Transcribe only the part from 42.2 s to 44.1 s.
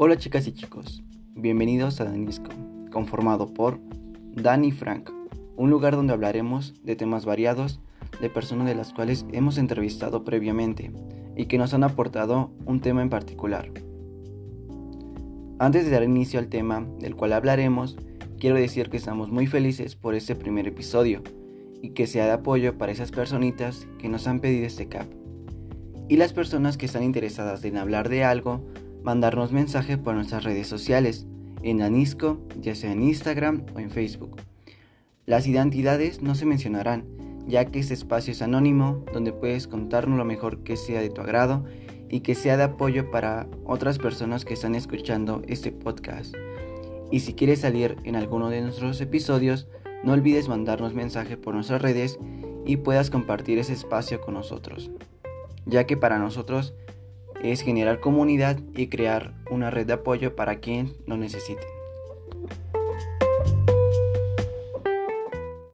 que sea de apoyo para otras